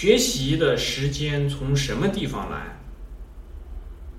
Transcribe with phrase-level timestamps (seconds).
[0.00, 2.74] 学习的时间从什么地方来？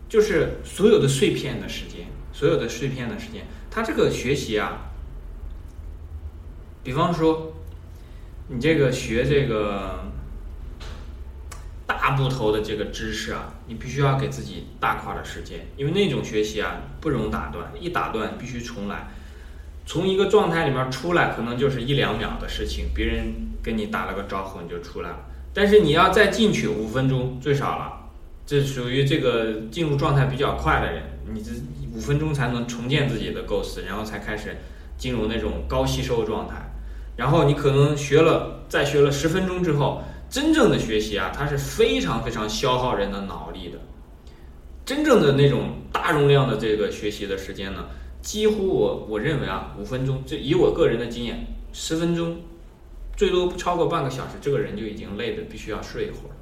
[0.08, 4.92] 就是所有的碎片的时间，所有的碎片的时间，它这个学习啊，
[6.84, 7.52] 比方说，
[8.48, 10.04] 你这个学这个
[11.88, 19.08] 大部头的这个知识啊，你必须要给自己大块的时间，因为那种学习啊不容打断，一打断必须重来。
[19.88, 25.18] 从一个状态里面出来，可能就是一两秒的事情，别人跟你打了个招呼你就出来了。
[25.54, 28.10] 但是你要再进去五分钟最少了，
[28.46, 31.52] 这属于这个进入状态比较快的人，你这
[31.96, 34.58] 五分钟才能重建自己的构思，然后才开始
[34.98, 36.56] 进入那种高吸收状态。
[37.18, 43.78] 然后你可能学了，再学了十分钟之后，真正的学习啊，它是非常非常消耗人的脑力的。
[44.86, 47.86] 真正的那种大容量的这个学习的时间呢？
[48.22, 52.38] 几乎我我认为啊，五分钟，就以我个人的经验，十分钟，
[53.16, 56.34] 最多不超过半个小时，这个人就已经累的必须要睡一会儿。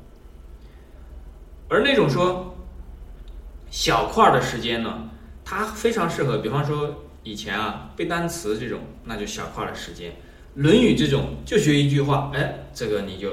[1.67, 2.55] 而那种说
[3.69, 5.09] 小块的时间呢，
[5.43, 10.11] 它非常适合，比方说以前啊背单词这种，那就小块的时间；
[10.55, 13.29] 《论语》这种就学一句话，哎，这个你就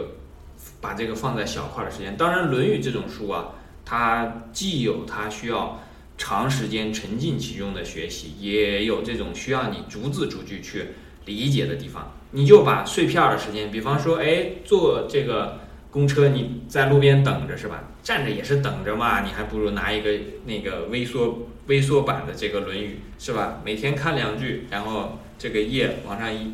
[0.80, 2.16] 把这个放在小块的时间。
[2.16, 3.52] 当然，《论语》这种书啊，
[3.84, 5.80] 它既有它需要。
[6.18, 10.86] 长时间沉浸其中的学习，也有这种需要你逐字逐句去
[11.26, 12.14] 理解的地方。
[12.30, 15.60] 你就把碎片的时间，比方说，哎，坐这个
[15.90, 17.84] 公车，你在路边等着是吧？
[18.02, 20.10] 站着也是等着嘛，你还不如拿一个
[20.46, 23.60] 那个微缩微缩版的这个《论语》是吧？
[23.62, 26.52] 每天看两句，然后这个页往上一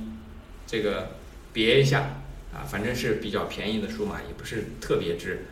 [0.67, 1.13] 这个
[1.53, 2.01] 别一下
[2.53, 5.47] 啊，反正是比较便宜的书嘛，也不是特别之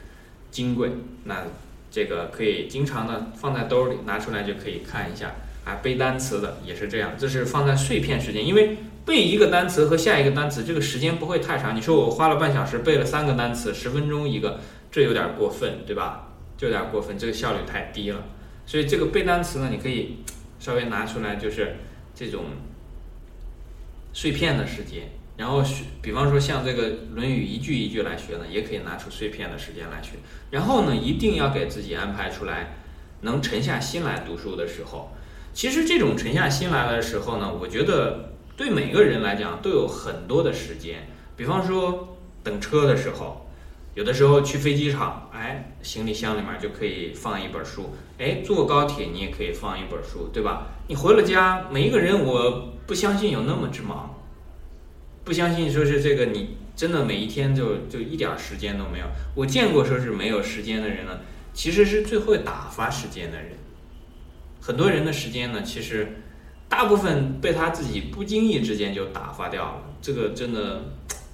[0.51, 0.91] 金贵。
[1.25, 1.45] 那。
[1.93, 5.33] 这个可以经常的放在兜里，拿出来就可以看一下。
[5.65, 11.77] 啊，背单词的也是这样，这是放在碎片时间，因为背一个单词和下一个单词这个时间不会太长。
[11.77, 16.29] 你说我花了半小时背了三个单词，十分钟一个，这有点过分，对吧？
[16.57, 18.23] 就有点过分，这个效率太低了。
[18.67, 20.19] 所以这个背单词呢，你可以
[20.59, 21.77] 稍微拿出来，就是
[22.15, 22.45] 这种
[24.13, 25.11] 碎片的时间。
[25.37, 30.11] 然后学，比方说像这个《论语》一句一句来学呢，也可以拿出碎片的时间来学。
[30.51, 32.75] 然后呢，一定要给自己安排出来，
[33.23, 35.13] 能沉下心来读书的时候。
[35.53, 41.09] 其实这种沉下心来的时候呢，我觉得对每个人来讲都有很多的时间。
[41.37, 43.47] 比方说等车的时候，
[43.95, 47.95] 有的时候去飞机场，哎，行李箱里面就可以放一本书。
[48.19, 50.69] 哎，坐高铁你也可以放一本书，对吧？
[50.89, 54.15] 你回了家，每一个人我不相信有那么之忙。
[55.25, 59.07] 不相信说是这个，你真的每一天就就一点时间都没有。
[59.35, 61.19] 我见过说是没有时间的人呢，
[61.53, 63.53] 其实是最会打发时间的人。
[64.71, 66.07] 很多人的时间呢，其实
[66.69, 70.93] 大部分被他自己不经意之间就打发掉了，这个真的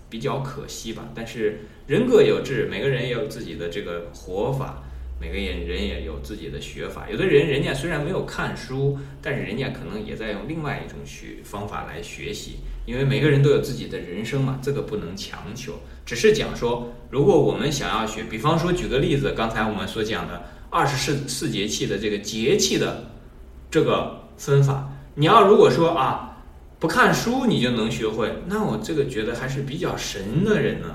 [0.09, 1.07] 比较可惜吧。
[1.15, 4.83] 但是人各有志，每个人也有自己的这个活法。
[5.21, 12.57] 每个人人也有自己的学法，有的人人家虽然没有看书，但是人家可能也在用另外一种学方法来学习。
[12.87, 15.75] 因为每个人都有自己的人生嘛，这个不能强求。
[16.07, 23.03] 只是讲说，如果我们想要学，比方说举个例子，刚才我们所讲的二十四四节气的这个节气的
[23.77, 26.39] 这个分法，你要如果说啊
[26.79, 30.87] 不看书你就能学会，那我这个觉得还是比较神的人呢。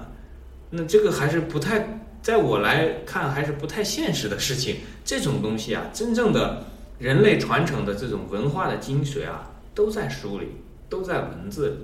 [0.72, 2.00] 那这个还是不太。
[2.24, 4.78] 在我来看，还是不太现实的事情。
[5.06, 6.64] 这种东西啊，真正的
[6.98, 10.48] 人类传承的这种文化的精髓啊，都在书里，
[10.90, 11.76] 都在文字里。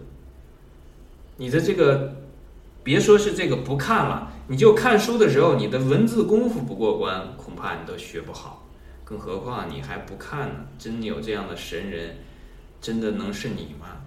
[1.38, 2.16] 你的这个，
[2.84, 8.64] 别说是这个不看了，你就看书的时候，你的文字功夫不过关，恐怕你都学不好。
[9.08, 10.56] 更何况你还不看呢？
[10.78, 12.18] 真有这样的神人，
[12.82, 14.02] 真的能是你吗？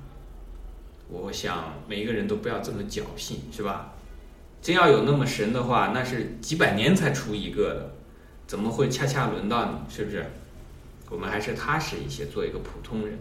[1.09, 3.95] 我想每一个人都不要这么侥幸，是吧？
[4.61, 7.95] 真要有那么神的话，那是几百年才出一个的，
[8.47, 9.79] 怎么会恰恰轮到你？
[9.89, 10.23] 是不是？
[11.09, 13.19] 我们还是踏实一些，做一个普通人。